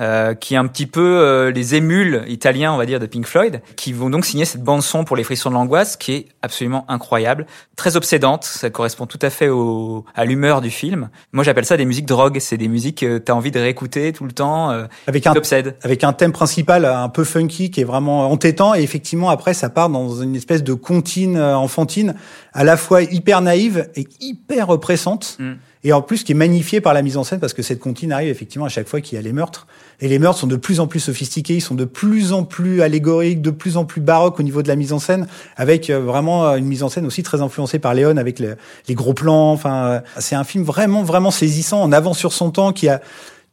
euh, 0.00 0.34
qui 0.34 0.54
est 0.54 0.56
un 0.56 0.66
petit 0.66 0.86
peu 0.86 1.18
euh, 1.20 1.50
les 1.50 1.74
émules 1.74 2.24
italiens, 2.26 2.72
on 2.72 2.78
va 2.78 2.86
dire, 2.86 2.98
de 3.00 3.04
Pink 3.04 3.26
Floyd, 3.26 3.60
qui 3.76 3.92
vont 3.92 4.08
donc 4.08 4.24
signer 4.24 4.46
cette 4.46 4.62
bande 4.62 4.82
son 4.82 5.04
pour 5.04 5.14
les 5.14 5.24
frissons 5.24 5.50
de 5.50 5.54
l'angoisse, 5.54 5.98
qui 5.98 6.12
est 6.12 6.26
absolument 6.40 6.86
incroyable, 6.88 7.44
très 7.76 7.96
obsédante. 7.96 8.44
Ça 8.44 8.70
correspond 8.70 9.04
tout 9.04 9.18
à 9.20 9.28
fait 9.28 9.48
au, 9.48 10.06
à 10.14 10.24
l'humeur 10.24 10.62
du 10.62 10.70
film. 10.70 11.10
Moi, 11.32 11.44
j'appelle 11.44 11.66
ça 11.66 11.76
des 11.76 11.84
musiques 11.84 12.06
drogue. 12.06 12.38
C'est 12.40 12.56
des 12.56 12.68
musiques 12.68 13.00
que 13.00 13.18
t'as 13.18 13.34
envie 13.34 13.50
de 13.50 13.60
réécouter 13.60 14.14
tout 14.14 14.24
le 14.24 14.32
temps, 14.32 14.70
euh, 14.70 14.86
avec 15.06 15.26
un 15.26 15.34
avec 15.82 16.04
un 16.04 16.12
thème 16.14 16.32
principal 16.32 16.86
un 16.86 17.10
peu 17.10 17.24
funky 17.24 17.70
qui 17.70 17.82
est 17.82 17.84
vraiment 17.84 18.30
entêtant. 18.30 18.74
Et 18.74 18.82
effectivement, 18.82 19.28
après, 19.28 19.52
ça 19.52 19.68
part 19.68 19.90
dans 19.90 20.22
une 20.22 20.34
espèce 20.34 20.64
de 20.64 20.72
comptine 20.72 21.38
enfantine, 21.38 22.14
à 22.54 22.64
la 22.64 22.78
fois 22.78 23.02
hyper 23.02 23.42
naïve 23.42 23.90
et 23.96 24.08
hyper 24.20 24.70
oppressante. 24.70 25.36
Mm. 25.38 25.52
Et 25.82 25.94
en 25.94 26.02
plus, 26.02 26.24
qui 26.24 26.32
est 26.32 26.34
magnifié 26.34 26.82
par 26.82 26.92
la 26.92 27.00
mise 27.00 27.16
en 27.16 27.24
scène, 27.24 27.40
parce 27.40 27.54
que 27.54 27.62
cette 27.62 27.78
comptine 27.78 28.12
arrive 28.12 28.28
effectivement 28.28 28.66
à 28.66 28.68
chaque 28.68 28.86
fois 28.86 29.00
qu'il 29.00 29.16
y 29.16 29.18
a 29.18 29.22
les 29.22 29.32
meurtres. 29.32 29.66
Et 30.00 30.08
les 30.08 30.18
meurtres 30.18 30.38
sont 30.38 30.46
de 30.46 30.56
plus 30.56 30.78
en 30.78 30.86
plus 30.86 31.00
sophistiqués, 31.00 31.54
ils 31.54 31.62
sont 31.62 31.74
de 31.74 31.86
plus 31.86 32.34
en 32.34 32.44
plus 32.44 32.82
allégoriques, 32.82 33.40
de 33.40 33.50
plus 33.50 33.78
en 33.78 33.86
plus 33.86 34.02
baroques 34.02 34.38
au 34.38 34.42
niveau 34.42 34.62
de 34.62 34.68
la 34.68 34.76
mise 34.76 34.92
en 34.92 34.98
scène, 34.98 35.26
avec 35.56 35.88
euh, 35.88 36.00
vraiment 36.00 36.46
euh, 36.46 36.56
une 36.56 36.66
mise 36.66 36.82
en 36.82 36.90
scène 36.90 37.06
aussi 37.06 37.22
très 37.22 37.40
influencée 37.40 37.78
par 37.78 37.94
Léon, 37.94 38.18
avec 38.18 38.38
les, 38.40 38.94
gros 38.94 39.14
plans. 39.14 39.52
Enfin, 39.52 39.86
euh, 39.86 40.00
c'est 40.18 40.34
un 40.34 40.44
film 40.44 40.64
vraiment, 40.64 41.02
vraiment 41.02 41.30
saisissant, 41.30 41.80
en 41.82 41.92
avant 41.92 42.12
sur 42.12 42.34
son 42.34 42.50
temps, 42.50 42.72
qui 42.72 42.88
a 42.88 43.00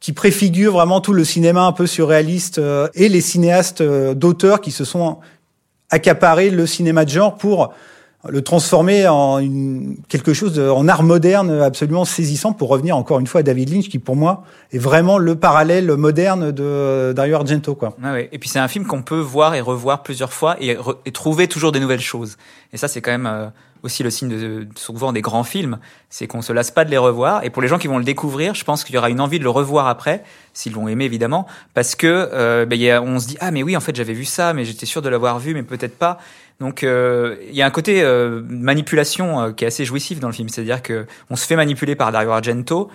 qui 0.00 0.12
préfigure 0.12 0.74
vraiment 0.74 1.00
tout 1.00 1.12
le 1.12 1.24
cinéma 1.24 1.62
un 1.62 1.72
peu 1.72 1.88
surréaliste 1.88 2.60
et 2.94 3.08
les 3.08 3.20
cinéastes 3.20 3.82
d'auteurs 3.82 4.60
qui 4.60 4.70
se 4.70 4.84
sont 4.84 5.18
accaparés 5.90 6.50
le 6.50 6.66
cinéma 6.68 7.04
de 7.04 7.10
genre 7.10 7.34
pour 7.34 7.74
le 8.28 8.42
transformer 8.42 9.08
en 9.08 9.38
une, 9.38 9.96
quelque 10.08 10.32
chose 10.32 10.52
de, 10.52 10.68
en 10.68 10.88
art 10.88 11.02
moderne 11.02 11.50
absolument 11.62 12.04
saisissant 12.04 12.52
pour 12.52 12.68
revenir 12.68 12.96
encore 12.96 13.20
une 13.20 13.26
fois 13.26 13.40
à 13.40 13.42
David 13.42 13.72
Lynch 13.72 13.88
qui 13.88 13.98
pour 13.98 14.16
moi 14.16 14.44
est 14.72 14.78
vraiment 14.78 15.18
le 15.18 15.34
parallèle 15.36 15.90
moderne 15.96 16.50
de 16.52 17.12
Dario 17.14 17.36
Argento 17.36 17.74
quoi. 17.74 17.96
Ah 18.02 18.12
ouais. 18.12 18.28
Et 18.32 18.38
puis 18.38 18.48
c'est 18.48 18.58
un 18.58 18.68
film 18.68 18.86
qu'on 18.86 19.02
peut 19.02 19.20
voir 19.20 19.54
et 19.54 19.60
revoir 19.60 20.02
plusieurs 20.02 20.32
fois 20.32 20.56
et, 20.60 20.76
et, 21.06 21.12
trouver 21.12 21.48
toujours 21.48 21.72
des 21.72 21.80
nouvelles 21.80 22.00
choses. 22.00 22.36
Et 22.72 22.76
ça 22.76 22.88
c'est 22.88 23.00
quand 23.00 23.10
même 23.10 23.26
euh, 23.26 23.48
aussi 23.82 24.02
le 24.02 24.10
signe 24.10 24.28
de, 24.28 24.68
souvent 24.74 25.12
des 25.12 25.20
grands 25.20 25.44
films, 25.44 25.78
c'est 26.10 26.26
qu'on 26.26 26.42
se 26.42 26.52
lasse 26.52 26.70
pas 26.70 26.84
de 26.84 26.90
les 26.90 26.98
revoir. 26.98 27.44
Et 27.44 27.50
pour 27.50 27.62
les 27.62 27.68
gens 27.68 27.78
qui 27.78 27.88
vont 27.88 27.98
le 27.98 28.04
découvrir, 28.04 28.54
je 28.54 28.64
pense 28.64 28.84
qu'il 28.84 28.94
y 28.94 28.98
aura 28.98 29.10
une 29.10 29.20
envie 29.20 29.38
de 29.38 29.44
le 29.44 29.50
revoir 29.50 29.86
après, 29.86 30.24
s'ils 30.52 30.72
l'ont 30.72 30.88
aimé 30.88 31.04
évidemment, 31.04 31.46
parce 31.74 31.94
que 31.94 32.28
euh, 32.32 32.66
ben, 32.66 32.78
y 32.78 32.90
a, 32.90 33.02
on 33.02 33.18
se 33.18 33.28
dit 33.28 33.36
ah 33.40 33.50
mais 33.50 33.62
oui 33.62 33.76
en 33.76 33.80
fait 33.80 33.94
j'avais 33.94 34.12
vu 34.12 34.24
ça, 34.24 34.52
mais 34.52 34.64
j'étais 34.64 34.86
sûr 34.86 35.02
de 35.02 35.08
l'avoir 35.08 35.38
vu, 35.38 35.54
mais 35.54 35.62
peut-être 35.62 35.96
pas. 35.96 36.18
Donc 36.60 36.82
euh, 36.82 37.36
il 37.48 37.54
y 37.54 37.62
a 37.62 37.66
un 37.66 37.70
côté 37.70 38.02
euh, 38.02 38.42
manipulation 38.48 39.40
euh, 39.40 39.52
qui 39.52 39.64
est 39.64 39.68
assez 39.68 39.84
jouissif 39.84 40.18
dans 40.18 40.26
le 40.26 40.34
film, 40.34 40.48
c'est-à-dire 40.48 40.82
que 40.82 41.06
on 41.30 41.36
se 41.36 41.46
fait 41.46 41.54
manipuler 41.56 41.94
par 41.94 42.10
Dario 42.10 42.30
Argento 42.32 42.90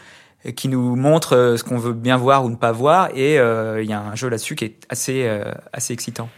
qui 0.58 0.68
nous 0.68 0.98
montre 0.98 1.38
euh, 1.38 1.58
ce 1.58 1.64
qu'on 1.64 1.78
veut 1.78 1.94
bien 1.94 2.18
voir 2.18 2.44
ou 2.44 2.50
ne 2.50 2.58
pas 2.58 2.74
voir, 2.74 3.10
et 3.16 3.36
il 3.36 3.90
y 3.90 3.94
a 3.94 4.02
un 4.02 4.16
jeu 4.16 4.28
là-dessus 4.28 4.56
qui 4.56 4.66
est 4.66 4.76
assez 4.90 5.30
assez 5.72 5.94
excitant. 5.94 6.30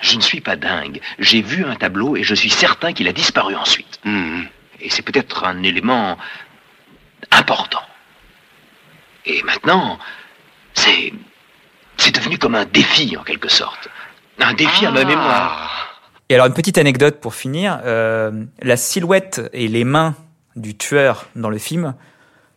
Je 0.00 0.16
ne 0.16 0.20
suis 0.20 0.40
pas 0.40 0.56
dingue. 0.56 1.00
J'ai 1.18 1.42
vu 1.42 1.64
un 1.64 1.74
tableau 1.74 2.16
et 2.16 2.22
je 2.22 2.34
suis 2.34 2.48
certain 2.48 2.92
qu'il 2.92 3.06
a 3.08 3.12
disparu 3.12 3.54
ensuite. 3.54 4.00
Mhm. 4.04 4.46
Et 4.80 4.88
c'est 4.88 5.02
peut-être 5.02 5.44
un 5.44 5.62
élément 5.62 6.16
important. 7.32 7.82
Et 9.26 9.42
maintenant, 9.42 9.98
c'est 10.72 11.12
c'est 11.96 12.14
devenu 12.14 12.38
comme 12.38 12.54
un 12.54 12.64
défi 12.64 13.16
en 13.16 13.24
quelque 13.24 13.50
sorte. 13.50 13.88
Un 14.38 14.54
défi 14.54 14.86
à 14.86 14.90
ma 14.90 15.04
mémoire. 15.04 15.79
Et 16.30 16.34
alors 16.34 16.46
une 16.46 16.54
petite 16.54 16.78
anecdote 16.78 17.16
pour 17.20 17.34
finir, 17.34 17.80
euh, 17.84 18.30
la 18.62 18.76
silhouette 18.76 19.40
et 19.52 19.66
les 19.66 19.82
mains 19.82 20.14
du 20.54 20.76
tueur 20.76 21.26
dans 21.34 21.50
le 21.50 21.58
film 21.58 21.94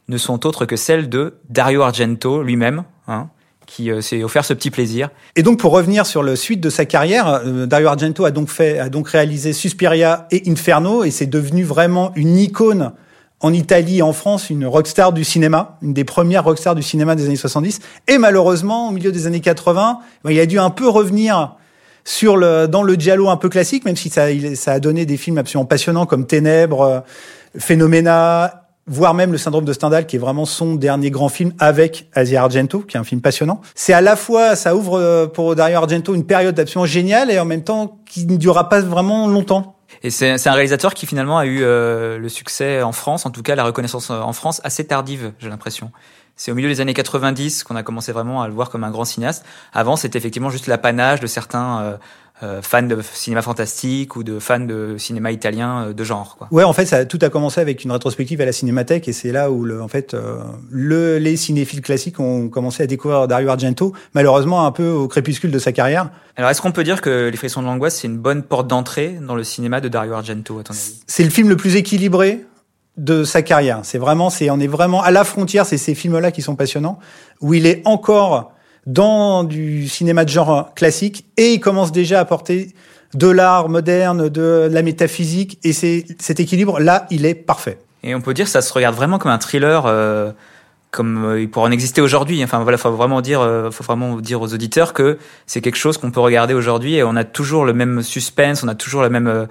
ne 0.09 0.17
sont 0.19 0.45
autres 0.45 0.65
que 0.65 0.75
celles 0.75 1.09
de 1.09 1.39
Dario 1.49 1.81
Argento 1.81 2.43
lui-même, 2.43 2.83
hein, 3.07 3.29
qui 3.65 3.89
euh, 3.89 4.01
s'est 4.01 4.23
offert 4.23 4.45
ce 4.45 4.53
petit 4.53 4.69
plaisir. 4.69 5.09
Et 5.35 5.41
donc 5.41 5.57
pour 5.57 5.71
revenir 5.71 6.05
sur 6.05 6.21
le 6.21 6.35
suite 6.35 6.61
de 6.61 6.69
sa 6.69 6.85
carrière, 6.85 7.27
euh, 7.27 7.65
Dario 7.65 7.87
Argento 7.87 8.25
a 8.25 8.29
donc 8.29 8.49
fait, 8.49 8.77
a 8.77 8.89
donc 8.89 9.09
réalisé 9.09 9.53
Suspiria 9.53 10.27
et 10.29 10.43
Inferno, 10.45 11.03
et 11.03 11.09
c'est 11.09 11.25
devenu 11.25 11.63
vraiment 11.63 12.11
une 12.15 12.37
icône 12.37 12.91
en 13.39 13.51
Italie 13.53 13.97
et 13.97 14.01
en 14.03 14.13
France, 14.13 14.51
une 14.51 14.67
rockstar 14.67 15.13
du 15.13 15.23
cinéma, 15.23 15.79
une 15.81 15.95
des 15.95 16.03
premières 16.03 16.43
rockstars 16.43 16.75
du 16.75 16.83
cinéma 16.83 17.15
des 17.15 17.25
années 17.25 17.35
70. 17.35 17.79
Et 18.07 18.19
malheureusement, 18.19 18.89
au 18.89 18.91
milieu 18.91 19.11
des 19.11 19.25
années 19.25 19.41
80, 19.41 19.99
ben, 20.23 20.31
il 20.31 20.39
a 20.39 20.45
dû 20.45 20.59
un 20.59 20.69
peu 20.69 20.87
revenir 20.87 21.55
sur 22.03 22.37
le, 22.37 22.67
dans 22.67 22.83
le 22.83 22.95
giallo 22.95 23.29
un 23.29 23.37
peu 23.37 23.49
classique, 23.49 23.85
même 23.85 23.95
si 23.95 24.09
ça, 24.09 24.27
ça 24.55 24.73
a 24.73 24.79
donné 24.79 25.05
des 25.05 25.17
films 25.17 25.37
absolument 25.37 25.65
passionnants 25.65 26.05
comme 26.05 26.27
Ténèbres, 26.27 26.81
euh, 26.81 26.99
Phénoména, 27.57 28.63
voire 28.87 29.13
même 29.13 29.31
le 29.31 29.37
syndrome 29.37 29.65
de 29.65 29.73
Stendhal, 29.73 30.05
qui 30.05 30.17
est 30.17 30.19
vraiment 30.19 30.45
son 30.45 30.75
dernier 30.75 31.09
grand 31.11 31.29
film 31.29 31.53
avec 31.59 32.09
Asia 32.13 32.41
Argento, 32.41 32.79
qui 32.79 32.97
est 32.97 32.99
un 32.99 33.03
film 33.03 33.21
passionnant. 33.21 33.61
C'est 33.75 33.93
à 33.93 34.01
la 34.01 34.15
fois, 34.15 34.55
ça 34.55 34.75
ouvre 34.75 34.99
euh, 34.99 35.27
pour 35.27 35.55
Dario 35.55 35.77
Argento 35.77 36.13
une 36.13 36.25
période 36.25 36.59
absolument 36.59 36.85
géniale 36.85 37.31
et 37.31 37.39
en 37.39 37.45
même 37.45 37.63
temps 37.63 37.99
qui 38.05 38.25
ne 38.25 38.37
durera 38.37 38.69
pas 38.69 38.81
vraiment 38.81 39.27
longtemps. 39.27 39.77
Et 40.01 40.09
c'est 40.09 40.37
c'est 40.37 40.49
un 40.49 40.53
réalisateur 40.53 40.93
qui 40.93 41.05
finalement 41.05 41.37
a 41.37 41.45
eu 41.45 41.59
euh, 41.61 42.17
le 42.17 42.29
succès 42.29 42.81
en 42.81 42.91
France, 42.91 43.25
en 43.25 43.29
tout 43.29 43.43
cas 43.43 43.55
la 43.55 43.63
reconnaissance 43.63 44.09
euh, 44.09 44.19
en 44.19 44.33
France, 44.33 44.59
assez 44.63 44.85
tardive, 44.85 45.31
j'ai 45.39 45.49
l'impression. 45.49 45.91
C'est 46.35 46.51
au 46.51 46.55
milieu 46.55 46.69
des 46.69 46.81
années 46.81 46.93
90 46.93 47.63
qu'on 47.63 47.75
a 47.75 47.83
commencé 47.83 48.11
vraiment 48.11 48.41
à 48.41 48.47
le 48.47 48.53
voir 48.53 48.69
comme 48.69 48.83
un 48.83 48.91
grand 48.91 49.05
cinéaste. 49.05 49.45
Avant, 49.71 49.95
c'était 49.95 50.17
effectivement 50.17 50.49
juste 50.49 50.67
l'apanage 50.67 51.19
de 51.19 51.27
certains 51.27 51.81
euh, 51.81 51.97
euh, 52.41 52.61
fans 52.61 52.81
de 52.81 52.97
cinéma 53.13 53.41
fantastique 53.41 54.15
ou 54.15 54.23
de 54.23 54.39
fans 54.39 54.59
de 54.59 54.95
cinéma 54.97 55.31
italien 55.31 55.85
euh, 55.85 55.93
de 55.93 56.03
genre. 56.03 56.35
Quoi. 56.37 56.47
Ouais, 56.51 56.63
en 56.63 56.73
fait, 56.73 56.85
ça, 56.85 57.05
tout 57.05 57.19
a 57.21 57.29
commencé 57.29 57.61
avec 57.61 57.83
une 57.83 57.91
rétrospective 57.91 58.41
à 58.41 58.45
la 58.45 58.51
Cinémathèque 58.51 59.07
et 59.07 59.13
c'est 59.13 59.31
là 59.31 59.49
où, 59.49 59.63
le, 59.63 59.81
en 59.81 59.87
fait, 59.87 60.13
euh, 60.13 60.39
le, 60.69 61.19
les 61.19 61.37
cinéphiles 61.37 61.81
classiques 61.81 62.19
ont 62.19 62.49
commencé 62.49 62.83
à 62.83 62.87
découvrir 62.87 63.27
Dario 63.27 63.49
Argento, 63.49 63.93
malheureusement 64.13 64.65
un 64.65 64.71
peu 64.71 64.89
au 64.89 65.07
crépuscule 65.07 65.51
de 65.51 65.59
sa 65.59 65.71
carrière. 65.71 66.09
Alors, 66.35 66.49
est-ce 66.49 66.61
qu'on 66.61 66.71
peut 66.71 66.83
dire 66.83 67.01
que 67.01 67.29
Les 67.29 67.37
Frissons 67.37 67.61
de 67.61 67.67
l'angoisse, 67.67 67.97
c'est 67.97 68.07
une 68.07 68.17
bonne 68.17 68.41
porte 68.41 68.67
d'entrée 68.67 69.19
dans 69.21 69.35
le 69.35 69.43
cinéma 69.43 69.79
de 69.79 69.87
Dario 69.87 70.13
Argento, 70.13 70.59
à 70.59 70.63
ton 70.63 70.73
avis? 70.73 71.03
C'est 71.07 71.23
le 71.23 71.29
film 71.29 71.47
le 71.47 71.55
plus 71.55 71.75
équilibré 71.75 72.43
de 72.97 73.23
sa 73.23 73.41
carrière. 73.41 73.79
C'est 73.83 73.97
vraiment, 73.97 74.29
c'est, 74.29 74.49
on 74.49 74.59
est 74.59 74.67
vraiment 74.67 75.01
à 75.01 75.11
la 75.11 75.23
frontière. 75.23 75.65
C'est 75.65 75.77
ces 75.77 75.95
films-là 75.95 76.31
qui 76.31 76.41
sont 76.41 76.55
passionnants, 76.55 76.99
où 77.41 77.53
il 77.53 77.65
est 77.65 77.81
encore 77.85 78.51
dans 78.85 79.43
du 79.43 79.87
cinéma 79.87 80.25
de 80.25 80.29
genre 80.29 80.73
classique 80.73 81.25
et 81.37 81.53
il 81.53 81.59
commence 81.59 81.91
déjà 81.91 82.19
à 82.19 82.25
porter 82.25 82.73
de 83.13 83.27
l'art 83.27 83.69
moderne, 83.69 84.29
de 84.29 84.67
la 84.71 84.81
métaphysique 84.81 85.59
et 85.63 85.71
c'est 85.71 86.05
cet 86.19 86.39
équilibre 86.39 86.79
là, 86.79 87.05
il 87.09 87.25
est 87.25 87.35
parfait. 87.35 87.77
Et 88.03 88.13
on 88.15 88.21
peut 88.21 88.33
dire 88.33 88.47
ça 88.47 88.61
se 88.61 88.73
regarde 88.73 88.95
vraiment 88.95 89.19
comme 89.19 89.31
un 89.31 89.37
thriller, 89.37 89.85
euh, 89.85 90.31
comme 90.91 91.25
euh, 91.25 91.41
il 91.41 91.49
pourrait 91.49 91.67
en 91.67 91.71
exister 91.71 92.01
aujourd'hui. 92.01 92.43
Enfin 92.43 92.61
voilà, 92.63 92.77
faut 92.77 92.91
vraiment 92.91 93.21
dire, 93.21 93.41
euh, 93.41 93.71
faut 93.71 93.83
vraiment 93.83 94.17
dire 94.17 94.41
aux 94.41 94.53
auditeurs 94.53 94.93
que 94.93 95.17
c'est 95.45 95.61
quelque 95.61 95.77
chose 95.77 95.97
qu'on 95.97 96.11
peut 96.11 96.19
regarder 96.19 96.53
aujourd'hui 96.53 96.95
et 96.95 97.03
on 97.03 97.15
a 97.15 97.23
toujours 97.23 97.65
le 97.65 97.73
même 97.73 98.01
suspense, 98.01 98.63
on 98.63 98.67
a 98.67 98.75
toujours 98.75 99.01
la 99.01 99.09
même 99.09 99.27
euh, 99.27 99.45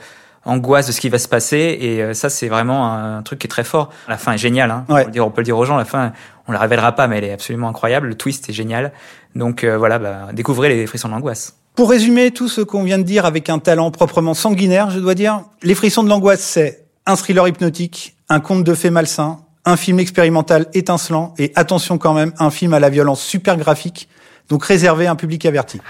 angoisse 0.45 0.87
de 0.87 0.93
ce 0.93 1.01
qui 1.01 1.09
va 1.09 1.19
se 1.19 1.29
passer 1.29 1.79
et 1.81 2.03
euh, 2.03 2.15
ça 2.15 2.29
c'est 2.29 2.49
vraiment 2.49 2.93
un, 2.93 3.23
truc 3.23 3.39
qui 3.39 3.47
est 3.47 3.51
très 3.51 3.65
fort. 3.65 3.91
La 4.09 4.17
fin 4.17 4.33
est 4.33 4.39
géniale, 4.39 4.71
hein. 4.71 4.85
Ouais. 4.89 5.01
on, 5.01 5.05
peut 5.05 5.07
le 5.07 5.13
dire, 5.13 5.27
on 5.27 5.31
peut 5.31 5.41
le 5.41 5.45
dire 5.45 5.59
aux 5.59 5.65
gens. 5.65 5.77
La 5.77 5.85
fin, 5.85 6.13
on 6.49 6.53
la 6.53 6.59
révélera 6.59 6.93
pas, 6.93 7.07
mais 7.07 7.19
elle 7.19 7.25
est 7.25 7.33
absolument 7.33 7.69
incroyable. 7.69 8.09
Le 8.09 8.15
twist 8.15 8.49
est 8.49 8.53
génial. 8.53 8.93
Donc 9.35 9.65
euh, 9.65 9.79
voilà, 9.79 9.99
bah, 9.99 10.29
découvrez 10.33 10.69
les 10.69 10.87
frissons 10.87 11.09
de 11.09 11.15
l'angoisse. 11.15 11.57
Pour 11.75 11.89
résumer 11.89 12.33
tout 12.33 12.49
ce 12.49 12.61
qu'on 12.61 12.83
vient 12.83 12.99
de 12.99 13.03
dire 13.03 13.25
avec 13.25 13.49
un 13.49 13.59
talent 13.59 13.91
proprement 13.91 14.35
sanguinaire, 14.35 14.91
je 14.91 15.01
dois 15.01 15.15
dire, 15.15 15.43
Les 15.63 15.75
Frissons 15.75 16.05
de 16.05 16.09
l'angoisse, 16.11 16.41
c'est 16.41 16.85
un 17.07 17.17
thriller 17.17 17.49
hypnotique, 17.49 18.15
un 18.29 18.41
conte 18.41 18.63
de 18.63 18.75
fées 18.75 18.91
malsain, 18.91 19.39
un 19.65 19.77
film 19.77 19.99
expérimental 19.99 20.67
étincelant 20.75 21.35
et 21.39 21.51
attention 21.55 21.97
quand 21.97 22.13
même, 22.13 22.35
un 22.39 22.51
film 22.51 22.75
à 22.75 22.81
la 22.81 22.91
violence 22.91 23.23
super 23.23 23.57
graphique, 23.57 24.09
donc 24.51 24.65
réservé 24.65 25.07
à 25.07 25.13
un 25.13 25.17
public 25.17 25.47
averti. 25.47 25.81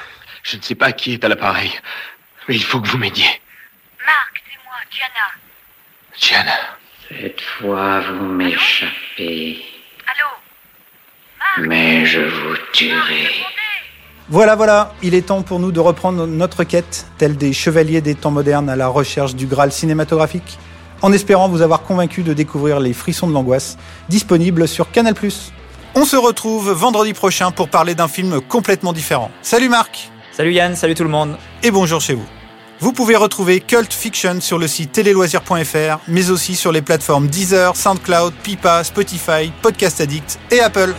Je 0.45 0.57
ne 0.57 0.63
sais 0.63 0.77
pas 0.77 0.93
qui 0.93 1.15
est 1.15 1.25
à 1.25 1.29
l'appareil, 1.29 1.73
mais 2.49 2.55
il 2.55 2.63
faut 2.63 2.81
que 2.81 2.89
vous 2.89 2.99
m'aidiez. 2.99 3.27
Diana. 4.93 5.27
Diana. 6.21 6.59
Cette 7.09 7.41
fois, 7.41 8.01
vous 8.01 8.27
m'échappez, 8.27 9.63
Allô 10.07 11.67
mais 11.67 12.05
je 12.07 12.21
vous 12.21 12.57
tuerai. 12.73 13.29
Voilà, 14.29 14.55
voilà, 14.55 14.95
il 15.03 15.15
est 15.15 15.27
temps 15.27 15.43
pour 15.43 15.61
nous 15.61 15.73
de 15.73 15.81
reprendre 15.81 16.27
notre 16.27 16.65
quête, 16.65 17.07
telle 17.19 17.37
des 17.37 17.53
chevaliers 17.53 18.01
des 18.01 18.15
temps 18.15 18.31
modernes 18.31 18.69
à 18.71 18.77
la 18.77 18.89
recherche 18.89 19.35
du 19.35 19.47
Graal 19.47 19.73
cinématographique, 19.73 20.59
en 21.03 21.13
espérant 21.13 21.49
vous 21.49 21.63
avoir 21.63 21.83
convaincu 21.83 22.23
de 22.23 22.33
découvrir 22.33 22.79
Les 22.81 22.93
Frissons 22.93 23.27
de 23.27 23.33
l'angoisse, 23.33 23.77
disponible 24.09 24.69
sur 24.69 24.91
Canal+. 24.91 25.15
On 25.95 26.05
se 26.05 26.17
retrouve 26.17 26.71
vendredi 26.71 27.13
prochain 27.13 27.51
pour 27.51 27.69
parler 27.69 27.95
d'un 27.95 28.09
film 28.09 28.41
complètement 28.43 28.93
différent. 28.93 29.31
Salut 29.43 29.69
Marc 29.69 30.11
Salut 30.33 30.53
Yann, 30.53 30.77
salut 30.77 30.95
tout 30.95 31.05
le 31.05 31.11
monde. 31.11 31.37
et 31.63 31.71
bonjour 31.71 32.01
chez 32.01 32.15
vous. 32.15 32.27
Vous 32.83 32.93
pouvez 32.93 33.15
retrouver 33.15 33.61
Cult 33.61 33.93
Fiction 33.93 34.41
sur 34.41 34.59
le 34.59 34.67
site 34.67 34.91
téléloisirs.fr, 34.91 36.01
mais 36.09 36.31
aussi 36.31 36.57
sur 36.57 36.73
les 36.73 36.83
plateformes 36.83 37.29
Deezer, 37.29 37.77
SoundCloud, 37.77 38.35
Pipa, 38.43 38.83
Spotify, 38.83 39.53
Podcast 39.63 40.01
Addict 40.01 40.41
et 40.51 40.59
Apple. 40.59 40.93